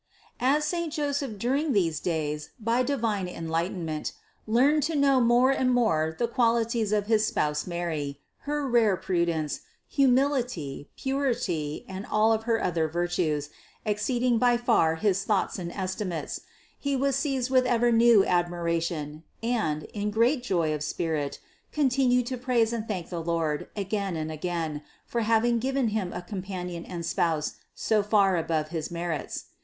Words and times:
766. 0.39 0.57
As 0.57 0.65
saint 0.67 0.93
Joseph 1.31 1.37
during 1.39 1.73
these 1.73 1.99
days 1.99 2.49
by 2.59 2.81
divine 2.81 3.27
en 3.27 3.47
lightenment 3.49 4.13
learnt 4.47 4.81
to 4.81 4.95
know 4.95 5.19
more 5.21 5.51
and 5.51 5.71
more 5.71 6.15
the 6.17 6.27
qualities 6.27 6.89
THE 6.89 7.03
CONCEPTION 7.03 7.07
583 7.07 7.13
of 7.13 7.19
his 7.19 7.27
spouse 7.27 7.67
Mary, 7.69 8.21
her 8.47 8.67
rare 8.67 8.97
prudence, 8.97 9.59
humility, 9.87 10.89
purity 10.97 11.85
and 11.87 12.07
all 12.07 12.35
her 12.35 12.63
other 12.63 12.87
virtues 12.87 13.51
exceeding 13.85 14.39
by 14.39 14.57
far 14.57 14.95
his 14.95 15.23
thoughts 15.23 15.59
and 15.59 15.71
estimates, 15.71 16.41
he 16.79 16.95
was 16.95 17.15
seized 17.15 17.51
with 17.51 17.67
ever 17.67 17.91
new 17.91 18.25
admiration 18.25 19.21
and, 19.43 19.83
in 19.93 20.09
great 20.09 20.41
joy 20.41 20.73
of 20.73 20.81
spirit, 20.83 21.37
continued 21.71 22.25
to 22.25 22.37
praise 22.39 22.73
and 22.73 22.87
thank 22.87 23.09
the 23.11 23.21
Lord 23.21 23.69
again 23.75 24.15
and 24.15 24.31
again 24.31 24.81
for 25.05 25.21
having 25.21 25.59
given 25.59 25.89
him 25.89 26.11
a 26.11 26.23
Com 26.23 26.41
panion 26.41 26.85
and 26.89 27.05
Spouse 27.05 27.57
so 27.75 28.01
far 28.01 28.35
above 28.35 28.69
his 28.69 28.89
merits. 28.89 29.45